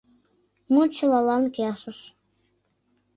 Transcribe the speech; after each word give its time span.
Мут 0.71 0.89
чылалан 0.97 1.43
келшыш. 1.55 1.99